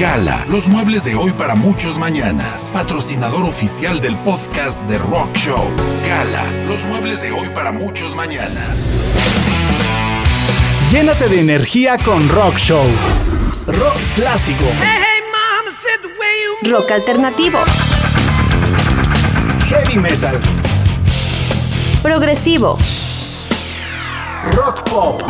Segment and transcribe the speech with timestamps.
[0.00, 2.70] Gala, los muebles de hoy para muchos mañanas.
[2.72, 5.62] Patrocinador oficial del podcast de Rock Show.
[6.08, 8.88] Gala, los muebles de hoy para muchos mañanas.
[10.90, 12.86] Llénate de energía con Rock Show.
[13.66, 14.64] Rock clásico.
[16.62, 17.58] Rock alternativo.
[19.68, 20.40] Heavy metal.
[22.02, 22.78] Progresivo.
[24.54, 25.22] Rock pop.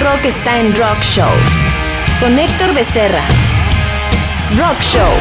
[0.00, 1.28] Rock está en Rock Show.
[2.18, 3.20] Con Héctor Becerra.
[4.56, 5.12] Rock Show.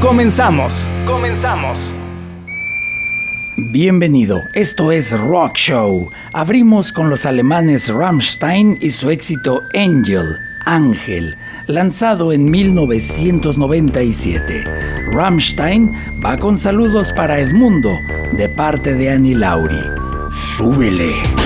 [0.00, 0.90] Comenzamos.
[1.06, 2.00] Comenzamos.
[3.56, 6.10] Bienvenido, esto es Rock Show.
[6.32, 11.36] Abrimos con los alemanes Rammstein y su éxito Angel, Ángel,
[11.66, 14.64] lanzado en 1997.
[15.12, 15.92] Rammstein
[16.24, 18.00] va con saludos para Edmundo,
[18.32, 20.03] de parte de Annie Lauri.
[20.34, 21.43] Súbele.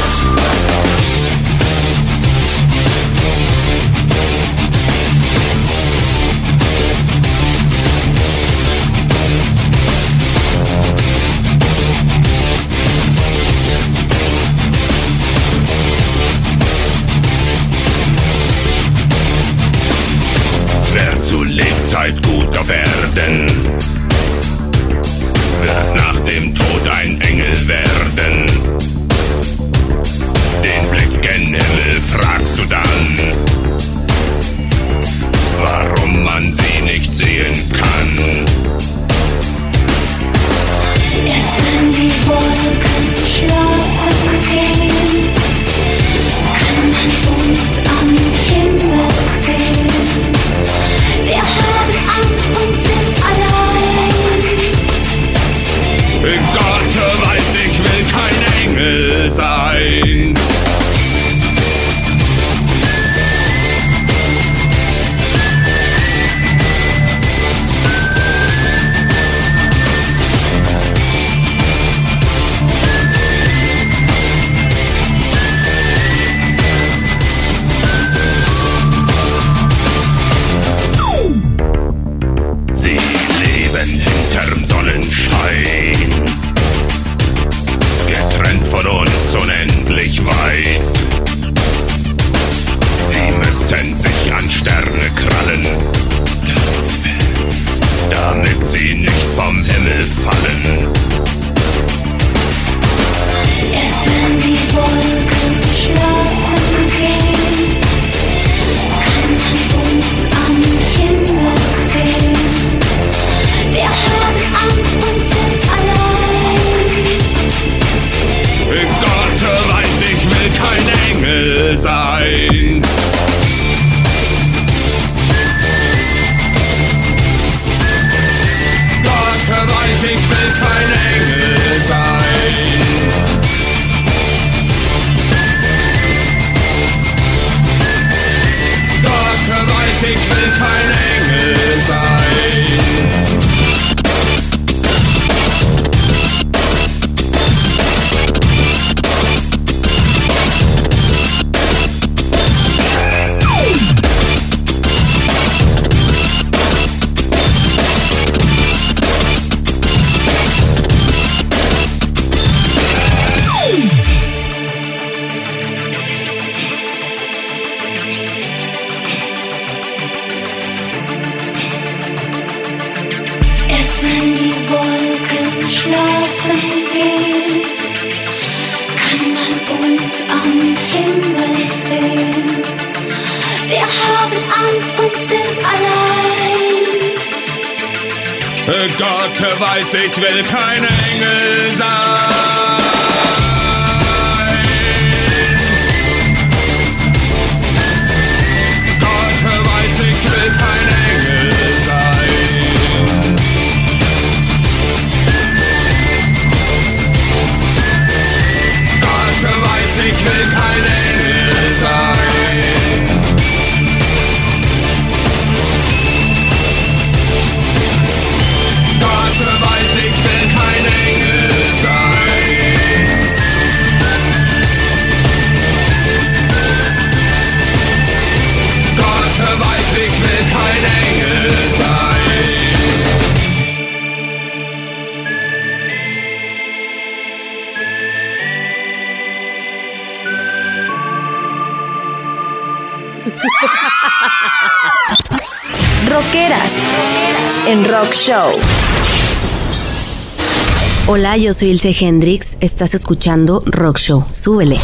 [251.11, 252.59] Hola, yo soy Ilse Hendrix.
[252.61, 254.27] Estás escuchando Rock Show.
[254.31, 254.77] Súbele.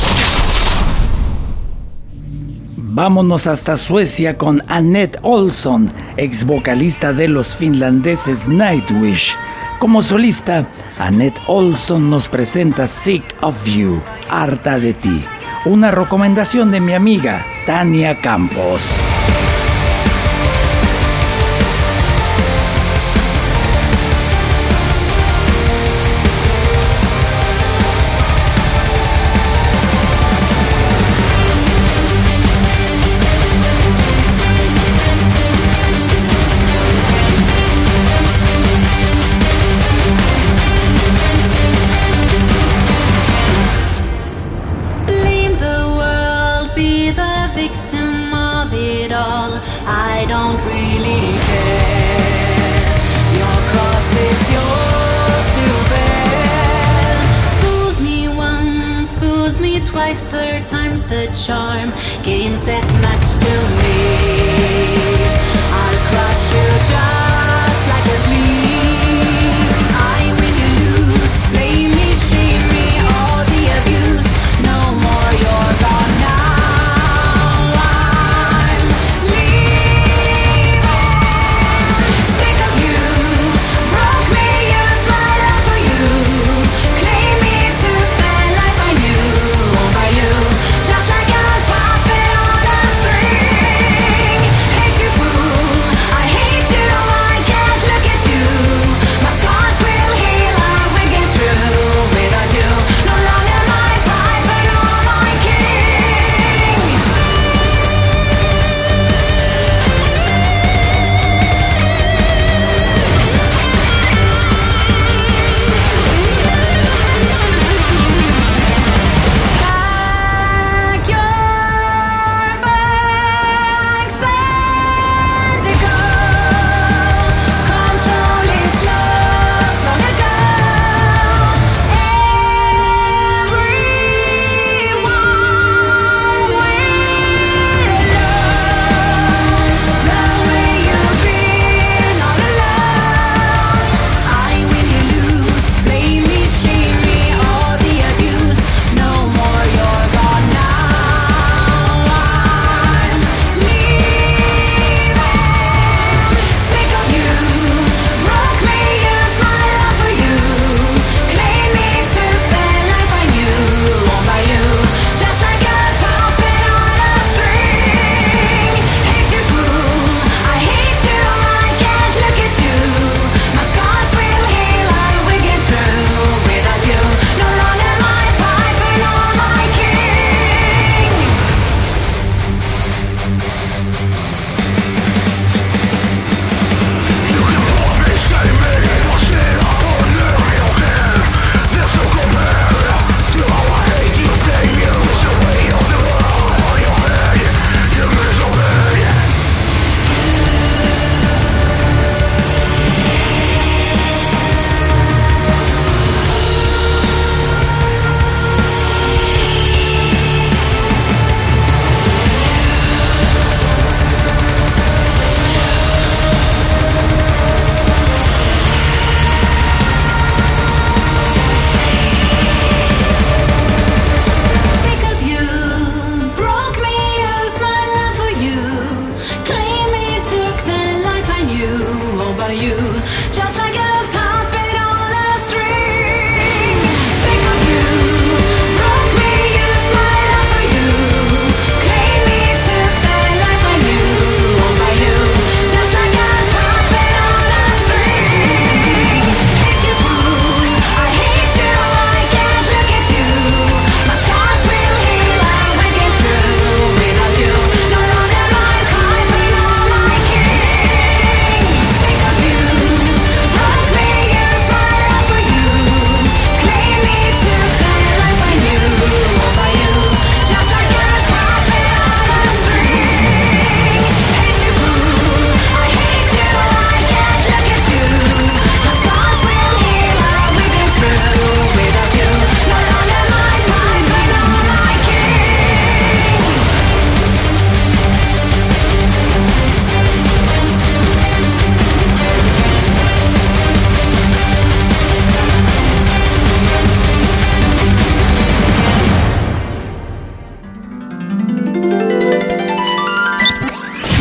[2.79, 9.37] Vámonos hasta Suecia con Annette Olson, ex vocalista de los finlandeses Nightwish.
[9.79, 10.67] Como solista,
[10.97, 14.01] Annette Olson nos presenta Sick of You,
[14.31, 15.23] harta de ti.
[15.67, 18.81] Una recomendación de mi amiga Tania Campos.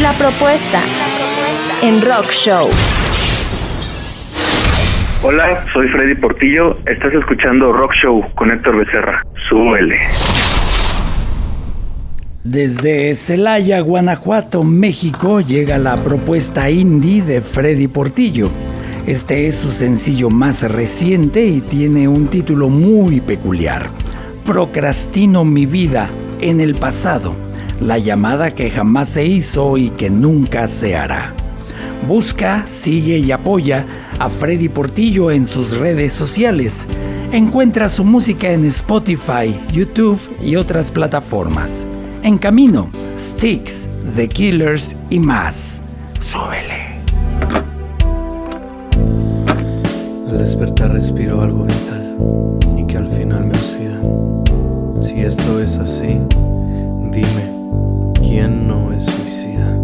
[0.01, 0.81] La propuesta
[1.83, 2.67] en Rock Show.
[5.21, 6.79] Hola, soy Freddy Portillo.
[6.87, 9.21] Estás escuchando Rock Show con Héctor Becerra.
[9.47, 9.99] Súbele.
[12.43, 18.49] Desde Celaya, Guanajuato, México, llega la propuesta indie de Freddy Portillo.
[19.05, 23.89] Este es su sencillo más reciente y tiene un título muy peculiar.
[24.43, 26.09] Procrastino mi vida
[26.41, 27.35] en el pasado,
[27.79, 31.33] la llamada que jamás se hizo y que nunca se hará.
[32.07, 33.85] Busca, sigue y apoya
[34.19, 36.85] a Freddy Portillo en sus redes sociales.
[37.31, 41.87] Encuentra su música en Spotify, YouTube y otras plataformas.
[42.21, 45.81] En camino, Sticks, The Killers y más.
[46.19, 46.93] Súbele.
[50.29, 52.17] Al despertar respiro algo vital
[52.77, 53.99] y que al final me oxida.
[55.01, 56.19] Si esto es así,
[57.11, 57.52] dime,
[58.33, 59.77] ¿quién no es suicida?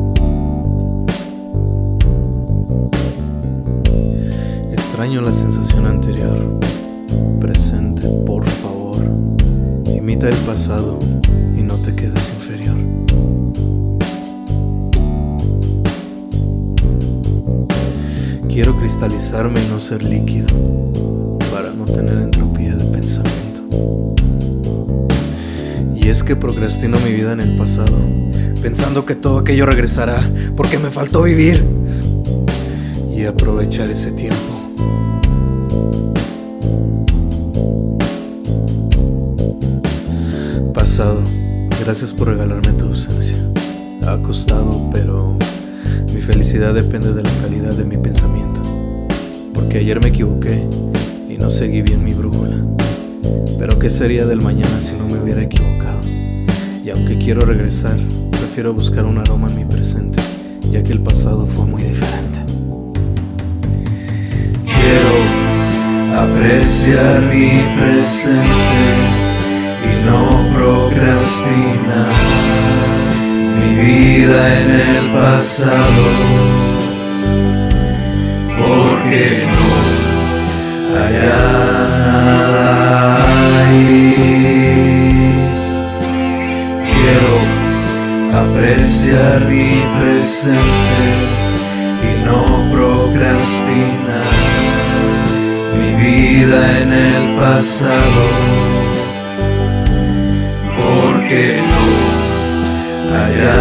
[4.71, 6.59] Extraño la sensación anterior.
[7.39, 9.03] Presente, por favor.
[9.85, 10.97] Imita el pasado
[11.55, 12.75] y no te quedes inferior.
[18.47, 20.47] Quiero cristalizarme y no ser líquido
[21.51, 24.15] para no tener entropía de pensamiento.
[25.95, 27.95] Y es que procrastino mi vida en el pasado,
[28.61, 30.21] pensando que todo aquello regresará
[30.55, 31.63] porque me faltó vivir
[33.15, 34.37] y aprovechar ese tiempo.
[40.73, 41.21] Pasado,
[41.83, 43.37] gracias por regalarme tu ausencia.
[44.07, 45.37] Ha costado, pero
[46.13, 48.61] mi felicidad depende de la calidad de mi pensamiento.
[49.53, 50.63] Porque ayer me equivoqué
[51.29, 52.57] y no seguí bien mi brújula.
[53.57, 55.99] Pero ¿qué sería del mañana si no me hubiera equivocado?
[56.83, 57.99] Y aunque quiero regresar,
[58.49, 60.19] prefiero buscar un aroma en mi presente,
[60.71, 62.39] ya que el pasado fue muy diferente.
[64.65, 65.13] Quiero
[66.19, 68.49] apreciar mi presente
[69.85, 72.15] y no procrastinar
[73.55, 76.03] mi vida en el pasado,
[78.57, 79.69] porque no
[83.67, 83.89] ahí.
[86.91, 87.58] Quiero
[88.39, 91.03] apreciar mi presente
[92.07, 92.41] y no
[92.71, 94.33] procrastinar
[95.77, 98.23] mi vida en el pasado
[100.77, 101.83] porque no
[103.17, 103.59] haya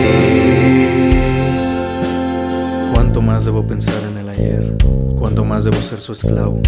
[2.93, 4.75] ¿Cuánto más debo pensar en el ayer?
[5.19, 6.61] ¿Cuánto más debo ser su esclavo?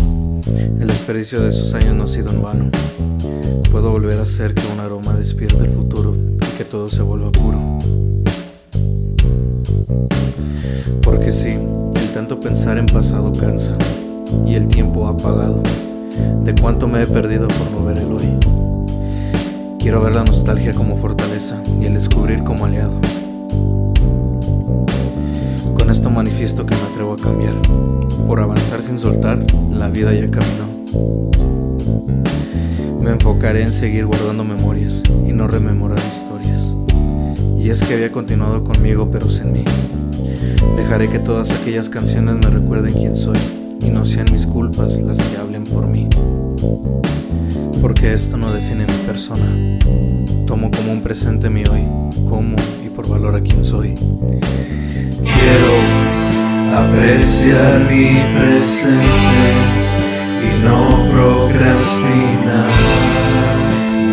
[0.80, 2.66] El desperdicio de esos años no ha sido en vano.
[3.72, 4.62] Puedo volver a hacer que
[4.98, 7.78] aroma despierte el futuro y que todo se vuelva puro.
[11.04, 13.78] Porque sí, el tanto pensar en pasado cansa
[14.46, 15.62] y el tiempo ha pagado
[16.44, 19.78] de cuánto me he perdido por no ver el hoy.
[19.80, 23.00] Quiero ver la nostalgia como fortaleza y el descubrir como aliado.
[25.78, 27.56] Con esto manifiesto que me atrevo a cambiar.
[28.26, 31.47] Por avanzar sin soltar, la vida ya caminó.
[33.08, 36.76] Me enfocaré en seguir guardando memorias y no rememorar historias.
[37.58, 39.64] Y es que había continuado conmigo pero sin mí.
[40.76, 43.38] Dejaré que todas aquellas canciones me recuerden quién soy
[43.80, 46.10] y no sean mis culpas las que hablen por mí.
[47.82, 49.46] Porque esto no define mi persona.
[50.46, 51.86] Tomo como un presente mi hoy,
[52.28, 53.94] como y por valor a quien soy.
[55.24, 55.72] Quiero
[56.76, 59.87] apreciar mi presente
[60.44, 60.80] y no
[61.12, 62.72] procrastinar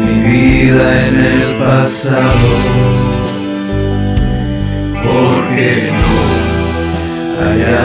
[0.04, 2.50] mi vida en el pasado.
[5.02, 6.14] Porque no
[7.44, 7.84] haya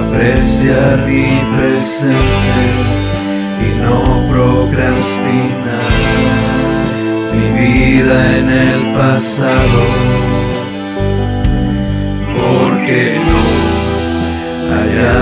[0.00, 1.26] apreciar mi
[1.56, 2.60] presente
[3.62, 3.98] y no
[4.32, 5.96] procrastinar
[7.32, 10.35] mi vida en el pasado.
[12.86, 15.14] Porque no haya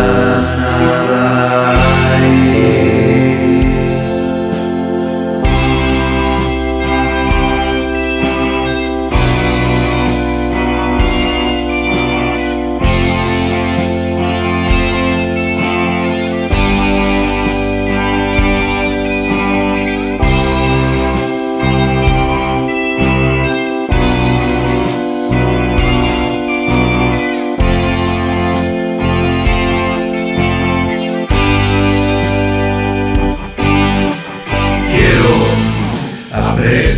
[0.60, 1.72] nada
[2.12, 2.83] ahí.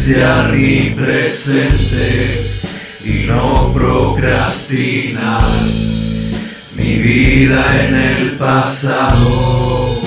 [0.06, 2.48] mi presente
[3.04, 5.42] y no procrastinar
[6.76, 10.00] mi vida en el pasado.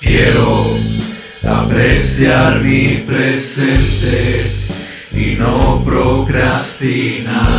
[0.00, 0.76] Quiero
[1.42, 4.52] apreciar mi presente
[5.12, 7.50] y no procrastinar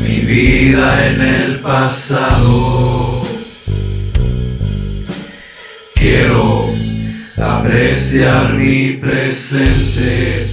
[0.00, 3.22] mi vida en el pasado.
[5.94, 6.69] Quiero
[7.40, 10.48] apreciar mi presente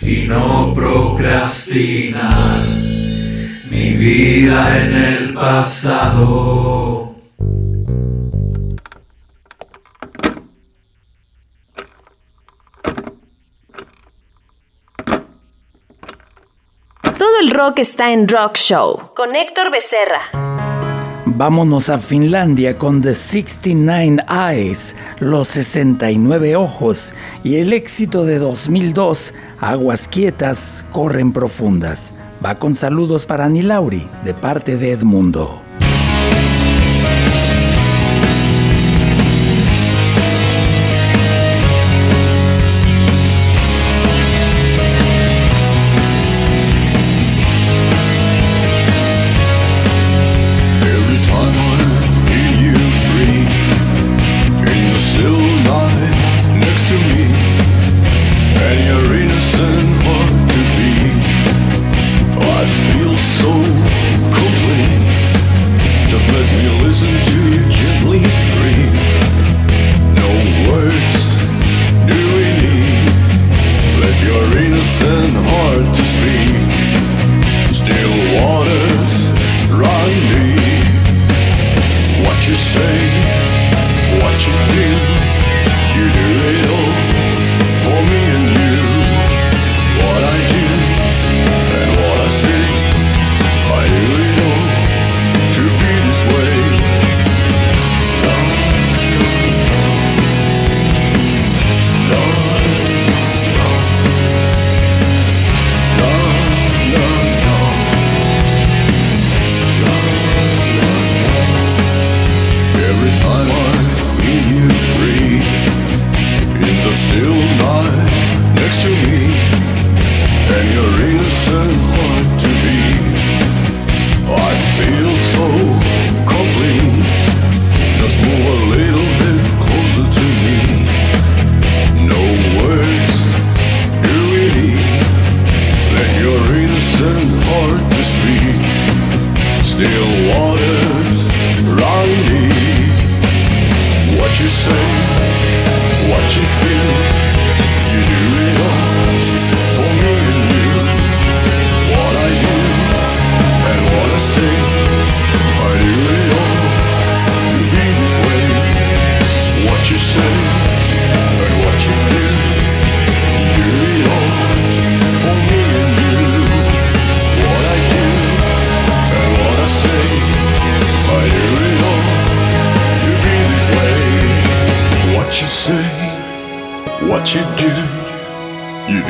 [0.00, 2.36] y no procrastinar
[3.70, 7.14] mi vida en el pasado.
[17.18, 20.55] Todo el rock está en Rock Show con Héctor Becerra.
[21.38, 27.12] Vámonos a Finlandia con The 69 Eyes, Los 69 Ojos
[27.44, 32.14] y el éxito de 2002, Aguas Quietas, Corren Profundas.
[32.42, 35.65] Va con saludos para Nilauri de parte de Edmundo.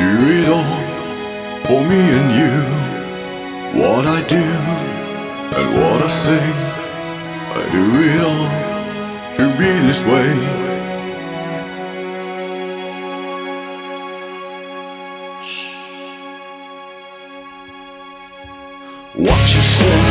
[0.07, 0.77] do it all
[1.67, 2.53] for me and you.
[3.81, 4.45] What I do
[5.57, 6.43] and what I say,
[7.57, 8.49] I do it all
[9.37, 10.31] to be this way.
[19.25, 20.06] Watch you soul.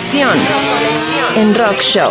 [0.00, 0.38] Conexión
[1.36, 2.10] en Rock Show.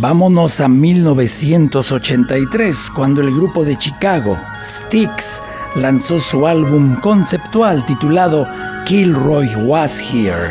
[0.00, 5.40] Vámonos a 1983, cuando el grupo de Chicago, Styx,
[5.76, 8.48] lanzó su álbum conceptual titulado
[8.86, 10.50] Kilroy Was Here.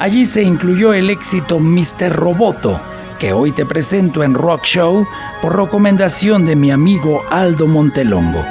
[0.00, 2.12] Allí se incluyó el éxito Mr.
[2.12, 2.80] Roboto,
[3.20, 5.06] que hoy te presento en Rock Show
[5.40, 8.44] por recomendación de mi amigo Aldo Montelongo.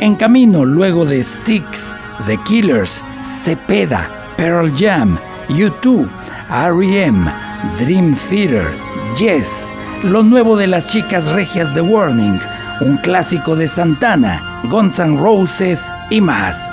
[0.00, 1.94] En camino luego de Styx,
[2.26, 6.08] The Killers, Cepeda, Pearl Jam, U2,
[6.50, 7.30] R.E.M.,
[7.78, 8.72] Dream Theater,
[9.18, 12.40] Yes, lo nuevo de las chicas regias de Warning,
[12.80, 16.70] un clásico de Santana, Guns N' Roses y más.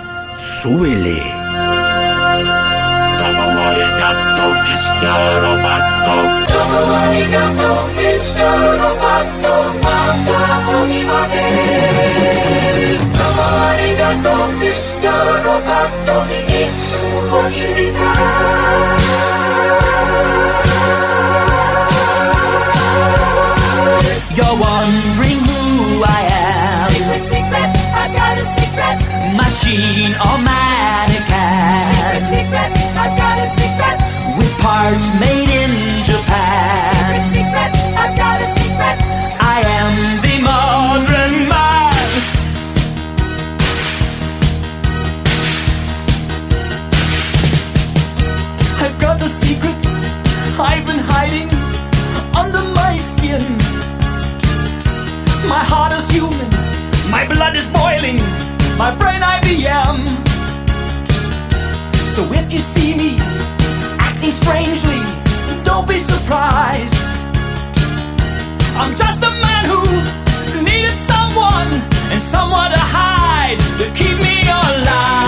[0.62, 1.22] ¡Súbele!
[24.38, 26.88] You're wondering who I am.
[26.94, 28.98] Secret, secret, I've got a secret.
[29.36, 31.84] Machine or mannequin.
[31.92, 33.98] Secret, secret, I've got a secret.
[34.38, 35.74] With parts made in
[36.06, 36.96] Japan.
[36.96, 38.98] Secret, secret, I've got a secret.
[39.42, 41.67] I am the modern man.
[49.28, 49.76] I've secret
[50.58, 51.50] I've been hiding
[52.34, 53.44] under my skin.
[55.50, 56.50] My heart is human,
[57.12, 58.20] my blood is boiling,
[58.78, 60.00] my brain IBM.
[62.16, 63.18] So if you see me
[64.00, 65.02] acting strangely,
[65.66, 66.96] don't be surprised.
[68.80, 71.70] I'm just a man who needed someone
[72.14, 75.27] and someone to hide to keep me alive.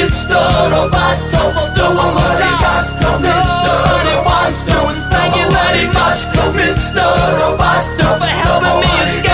[0.00, 0.70] Much, oh Mr.
[0.70, 1.74] Roboto.
[1.74, 3.72] Domo arigato, Mr.
[4.06, 5.10] Roboto.
[5.10, 7.04] Thank you very much, oh Mr.
[7.38, 8.18] Roboto.
[8.18, 9.29] for helping me escape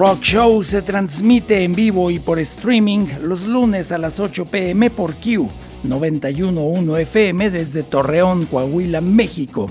[0.00, 4.88] Rock Show se transmite en vivo y por streaming los lunes a las 8 pm
[4.88, 5.46] por Q
[5.82, 9.66] 911 FM desde Torreón, Coahuila, México.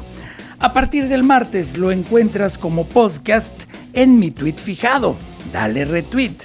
[0.60, 3.56] A partir del martes lo encuentras como podcast
[3.94, 5.15] en mi tweet fijado.
[5.52, 6.36] Dale retweet.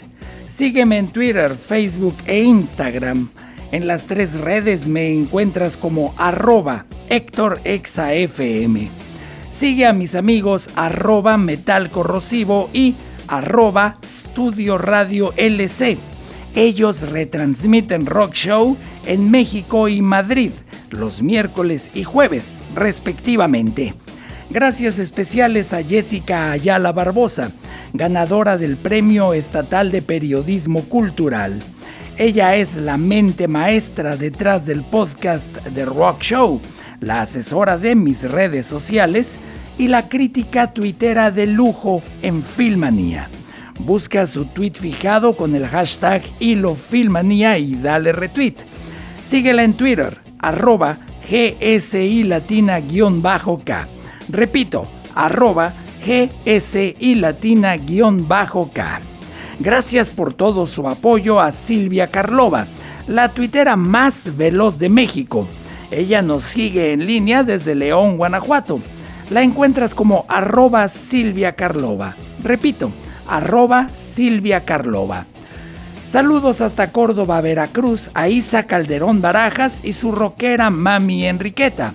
[0.47, 3.29] Sígueme en Twitter, Facebook e Instagram.
[3.71, 6.87] En las tres redes me encuentras como arroba.
[9.51, 12.95] Sigue a mis amigos arroba Metal Corrosivo y
[13.29, 15.99] arroba Studio Radio LC.
[16.55, 20.51] Ellos retransmiten Rock Show en México y Madrid
[20.95, 23.95] los miércoles y jueves, respectivamente.
[24.51, 27.51] Gracias especiales a Jessica Ayala Barbosa,
[27.93, 31.61] ganadora del Premio Estatal de Periodismo Cultural.
[32.17, 36.61] Ella es la mente maestra detrás del podcast de Rock Show,
[37.01, 39.39] la asesora de mis redes sociales
[39.79, 43.29] y la crítica tuitera de lujo en Filmanía.
[43.81, 48.55] Busca su tweet fijado con el hashtag HiloFilmanía y dale retweet.
[49.23, 53.89] Síguela en Twitter, arroba GSI Latina-K.
[54.29, 55.73] Repito, arroba
[56.07, 59.01] GSI Latina-K.
[59.61, 62.67] Gracias por todo su apoyo a Silvia Carlova,
[63.07, 65.47] la tuitera más veloz de México.
[65.91, 68.81] Ella nos sigue en línea desde León, Guanajuato.
[69.31, 72.15] La encuentras como arroba Silvia Carlova.
[72.43, 72.93] Repito,
[73.27, 75.27] arroba Silvia Carlova.
[76.05, 81.95] Saludos hasta Córdoba, Veracruz, a Isa Calderón Barajas y su rockera Mami Enriqueta.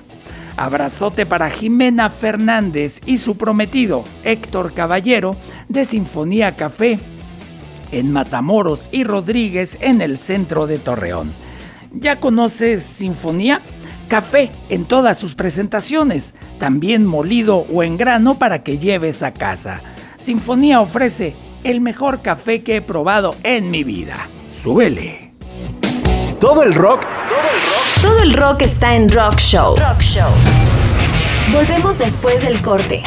[0.57, 5.35] Abrazote para Jimena Fernández y su prometido Héctor Caballero
[5.69, 6.99] de Sinfonía Café
[7.91, 11.31] en Matamoros y Rodríguez en el centro de Torreón.
[11.93, 13.61] ¿Ya conoces Sinfonía?
[14.09, 19.81] Café en todas sus presentaciones, también molido o en grano para que lleves a casa.
[20.17, 24.27] Sinfonía ofrece el mejor café que he probado en mi vida.
[24.63, 25.31] Suele.
[26.41, 28.01] Todo el rock, todo el rock.
[28.01, 29.75] Todo el rock está en Rock Show.
[29.75, 30.31] Rock Show.
[31.53, 33.03] Volvemos después del corte.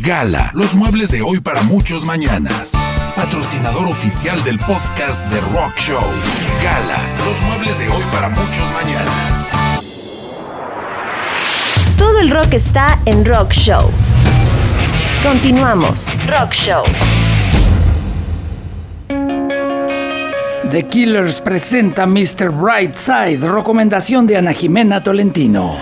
[0.00, 2.72] Gala, los muebles de hoy para muchos mañanas.
[3.24, 6.02] Patrocinador oficial del podcast de Rock Show.
[6.62, 9.48] Gala, los muebles de hoy para muchos mañanas.
[11.96, 13.90] Todo el rock está en Rock Show.
[15.22, 16.14] Continuamos.
[16.26, 16.84] Rock Show.
[20.70, 22.50] The Killers presenta Mr.
[22.50, 25.78] Brightside, recomendación de Ana Jimena Tolentino.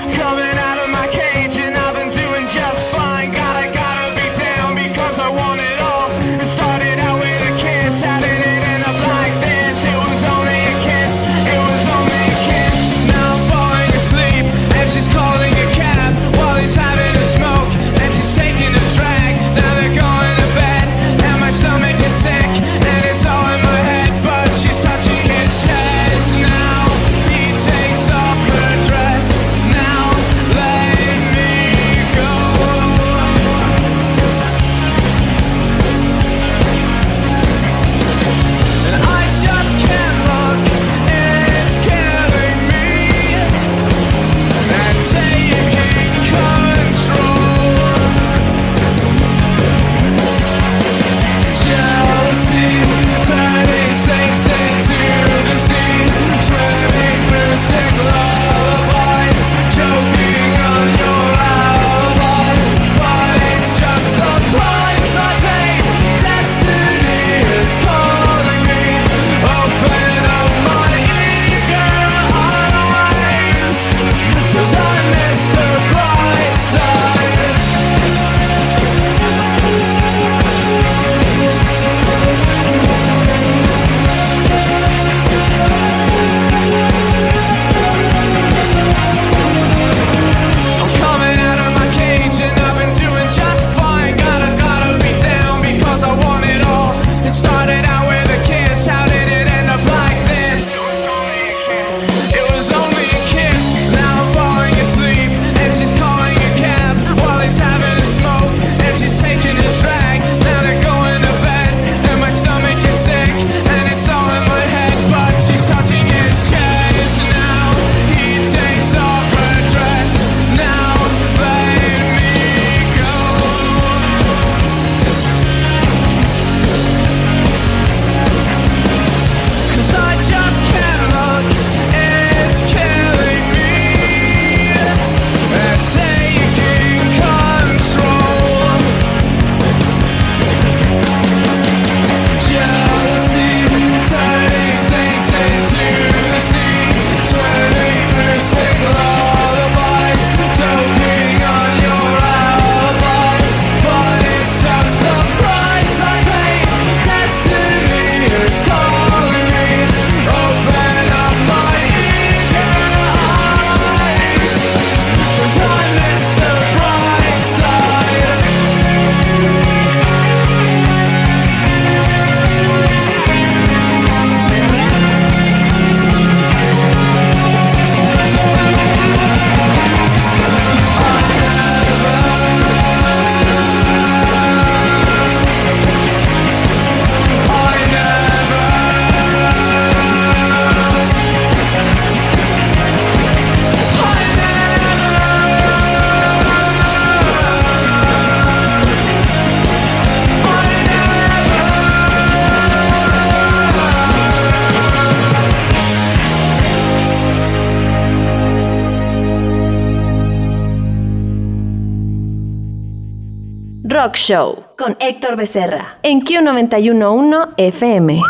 [214.22, 218.20] Show con Héctor Becerra en Q911 FM.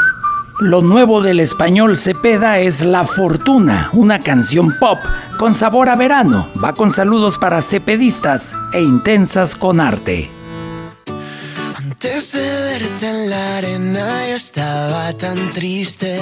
[0.60, 4.98] Lo nuevo del español Cepeda es La Fortuna, una canción pop
[5.38, 6.48] con sabor a verano.
[6.64, 10.30] Va con saludos para cepedistas e intensas con arte.
[11.76, 16.18] Antes de verte en la arena yo estaba tan triste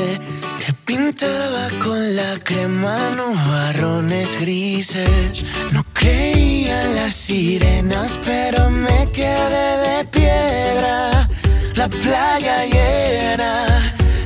[0.59, 5.45] que pintaba con la crema nubarrones grises.
[5.73, 11.29] No creía en las sirenas, pero me quedé de piedra.
[11.75, 13.67] La playa llena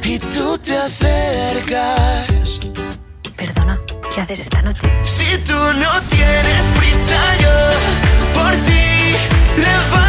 [0.04, 2.60] y tú te acercas.
[3.36, 3.78] Perdona,
[4.14, 4.88] ¿qué haces esta noche?
[5.02, 7.56] Si tú no tienes prisa, yo
[8.38, 9.16] por ti
[9.56, 10.03] levanto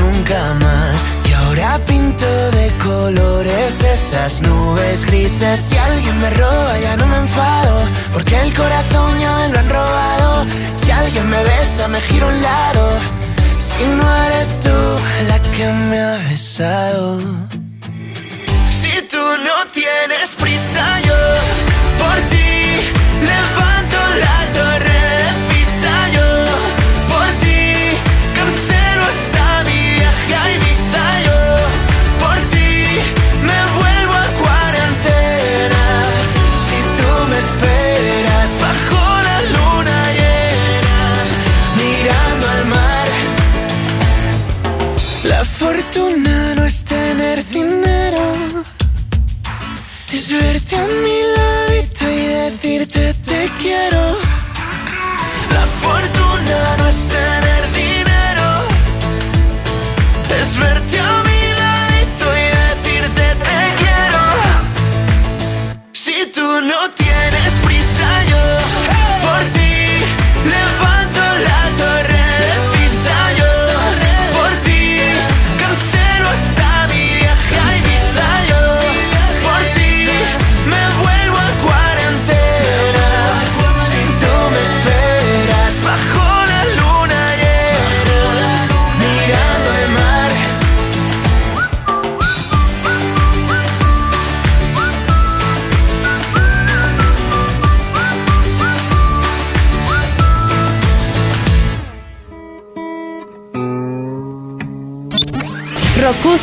[0.00, 0.96] nunca más.
[1.28, 5.60] Y ahora pinto de colores esas nubes grises.
[5.60, 9.70] Si alguien me roba ya no me enfado, porque el corazón ya me lo han
[9.70, 10.46] robado.
[10.80, 12.98] Si alguien me besa me giro un lado.
[13.58, 14.78] Si no eres tú
[15.28, 17.18] la que me ha besado.
[18.80, 21.14] Si tú no tienes prisa, yo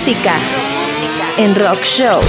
[0.05, 0.39] Rocústica
[1.37, 2.19] en Rock Show.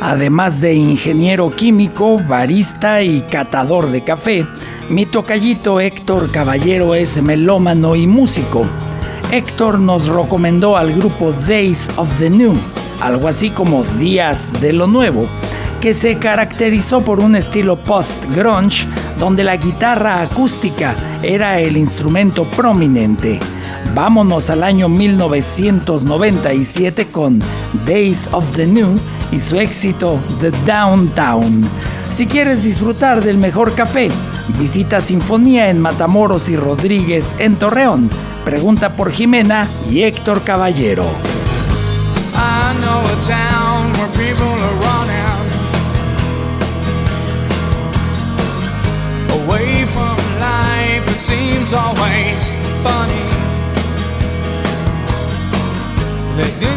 [0.00, 4.46] Además de ingeniero químico, barista y catador de café,
[4.88, 8.64] mi tocallito Héctor Caballero es melómano y músico.
[9.30, 12.54] Héctor nos recomendó al grupo Days of the New,
[13.00, 15.26] algo así como Días de lo Nuevo,
[15.82, 18.86] que se caracterizó por un estilo post-grunge
[19.18, 23.40] donde la guitarra acústica era el instrumento prominente.
[23.94, 27.40] Vámonos al año 1997 con
[27.86, 28.98] Days of the New
[29.30, 31.68] y su éxito The Downtown.
[32.10, 34.08] Si quieres disfrutar del mejor café,
[34.58, 38.08] visita Sinfonía en Matamoros y Rodríguez en Torreón.
[38.46, 41.04] Pregunta por Jimena y Héctor Caballero.
[56.42, 56.71] They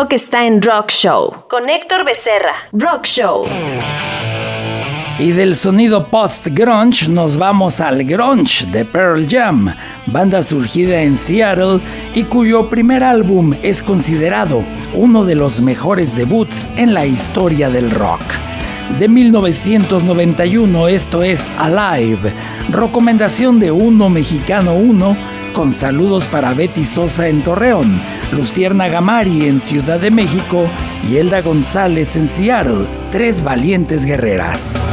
[0.00, 1.44] rock está en Rock Show.
[1.46, 2.54] Con Héctor Becerra.
[2.72, 3.44] Rock Show.
[5.18, 9.74] Y del sonido post-grunge nos vamos al grunge de Pearl Jam,
[10.06, 11.80] banda surgida en Seattle
[12.14, 17.90] y cuyo primer álbum es considerado uno de los mejores debuts en la historia del
[17.90, 18.22] rock.
[18.98, 22.32] De 1991 esto es Alive,
[22.70, 28.00] recomendación de Uno Mexicano 1 con saludos para Betty Sosa en Torreón,
[28.32, 30.68] Lucierna Gamari en Ciudad de México
[31.08, 34.90] y Elda González en Seattle, tres valientes guerreras.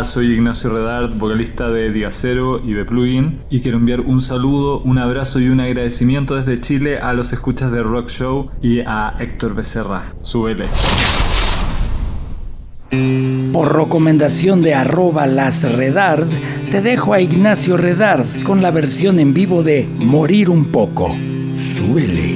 [0.05, 4.99] Soy Ignacio Redart, vocalista de Diacero y de Plugin, y quiero enviar un saludo, un
[4.99, 9.55] abrazo y un agradecimiento desde Chile a los escuchas de Rock Show y a Héctor
[9.55, 10.15] Becerra.
[10.21, 10.67] Súbele.
[13.53, 16.29] Por recomendación de arroba las Redard,
[16.71, 21.17] te dejo a Ignacio Redard con la versión en vivo de Morir un poco.
[21.57, 22.35] Súbele.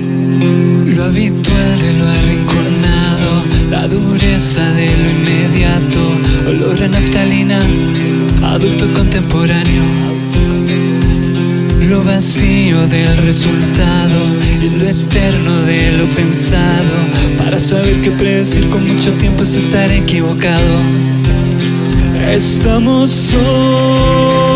[0.86, 2.67] Lo habitual de lo arrinconado,
[3.70, 6.00] la dureza de lo inmediato,
[6.46, 7.60] olor a naftalina,
[8.42, 9.82] adulto contemporáneo.
[11.82, 16.96] Lo vacío del resultado y lo eterno de lo pensado.
[17.36, 20.82] Para saber qué predecir con mucho tiempo es estar equivocado.
[22.30, 24.47] Estamos solos,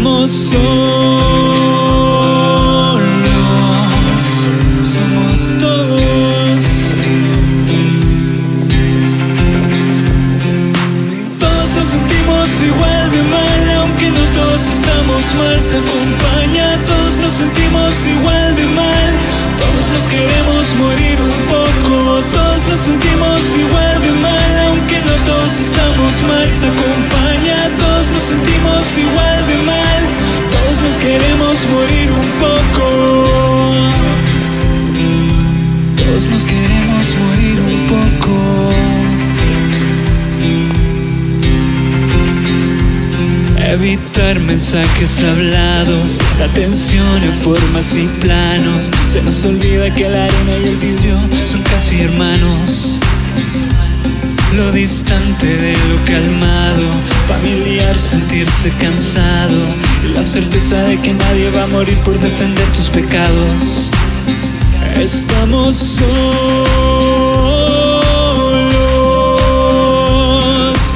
[0.00, 0.60] estamos solos.
[4.82, 6.62] Somos todos.
[11.38, 15.60] Todos nos sentimos igual de mal, aunque no todos estamos mal.
[15.60, 19.10] Se acompaña, todos nos sentimos igual de mal.
[19.58, 22.22] Todos nos queremos morir un poco.
[22.32, 26.50] Todos nos sentimos igual de mal, aunque no todos estamos mal.
[26.50, 29.29] Se acompaña, todos nos sentimos igual
[31.02, 32.86] queremos morir un poco.
[35.96, 38.70] Todos nos queremos morir un poco.
[43.58, 48.90] Evitar mensajes hablados, la tensión en formas y planos.
[49.06, 52.98] Se nos olvida que la arena y el vidrio son casi hermanos.
[54.54, 56.90] Lo distante de lo calmado,
[57.28, 63.90] familiar sentirse cansado la certeza de que nadie va a morir por defender tus pecados.
[64.96, 66.10] Estamos solos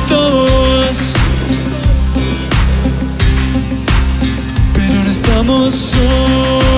[0.07, 1.14] todos.
[4.74, 6.74] pero no estamos solos.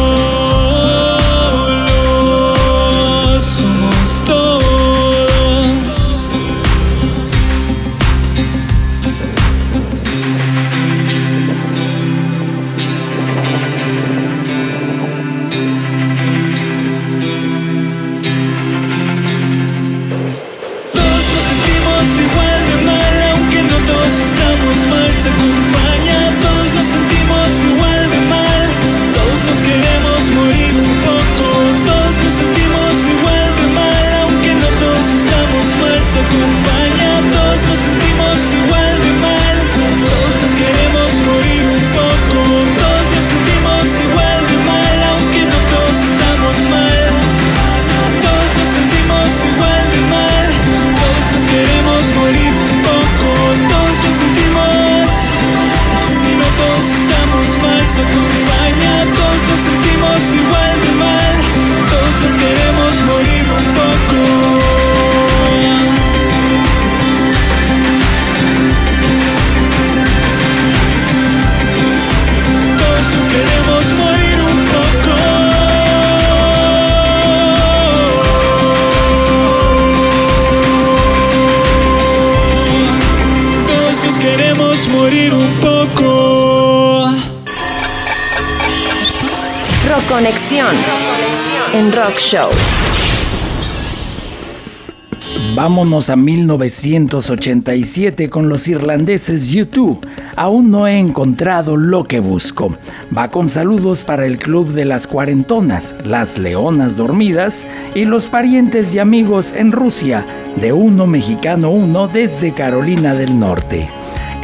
[95.57, 99.99] Vámonos a 1987 con los irlandeses U2.
[100.37, 102.77] Aún no he encontrado lo que busco.
[103.17, 108.95] Va con saludos para el Club de las Cuarentonas, las Leonas Dormidas y los parientes
[108.95, 110.25] y amigos en Rusia
[110.61, 113.89] de Uno Mexicano 1 desde Carolina del Norte.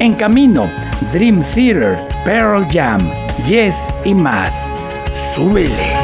[0.01, 0.69] En camino,
[1.13, 3.09] Dream Theater, Pearl Jam,
[3.47, 4.73] Yes y más.
[5.35, 6.02] Súbele.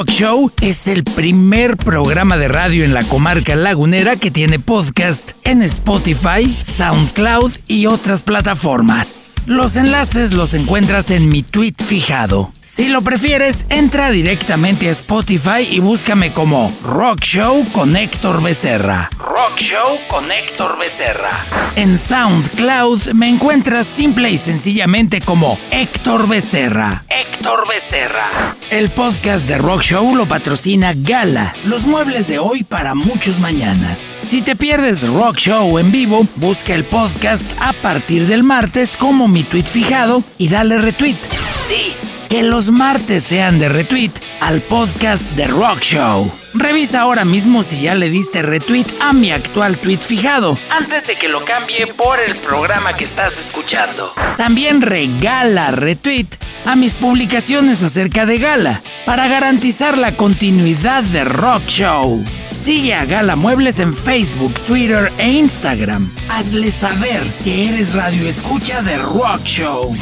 [0.00, 5.32] Rock Show es el primer programa de radio en la comarca lagunera que tiene podcast
[5.44, 9.34] en Spotify, SoundCloud y otras plataformas.
[9.44, 12.50] Los enlaces los encuentras en mi tweet fijado.
[12.60, 19.10] Si lo prefieres, entra directamente a Spotify y búscame como Rock Show con Héctor Becerra.
[19.18, 21.44] Rock Show con Héctor Becerra.
[21.76, 27.04] En SoundCloud me encuentras simple y sencillamente como Héctor Becerra.
[27.10, 28.56] Héctor Becerra.
[28.70, 34.14] El podcast de Rock Show lo patrocina Gala, los muebles de hoy para muchos mañanas.
[34.22, 39.26] Si te pierdes Rock Show en vivo, busca el podcast a partir del martes como
[39.26, 41.16] mi tweet fijado y dale retweet.
[41.56, 41.96] Sí,
[42.28, 46.39] que los martes sean de retweet al podcast de Rock Show.
[46.54, 51.16] Revisa ahora mismo si ya le diste retweet a mi actual tweet fijado, antes de
[51.16, 54.12] que lo cambie por el programa que estás escuchando.
[54.36, 56.26] También regala retweet
[56.64, 62.24] a mis publicaciones acerca de Gala, para garantizar la continuidad de Rock Show.
[62.60, 66.10] Sigue a Gala Muebles en Facebook, Twitter e Instagram.
[66.28, 69.96] Hazle saber que eres radio escucha de Rock Show.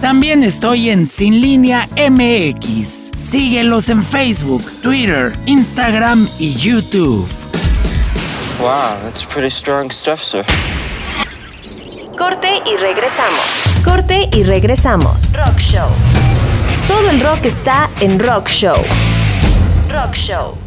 [0.00, 3.10] También estoy en Sin Línea MX.
[3.14, 7.28] Síguelos en Facebook, Twitter, Instagram y YouTube.
[8.58, 10.42] Wow, that's pretty strong stuff, sir.
[12.16, 13.42] Corte y regresamos.
[13.84, 15.34] Corte y regresamos.
[15.34, 15.90] Rock Show.
[16.88, 18.76] Todo el rock está en Rock Show.
[19.90, 20.59] Rock Show.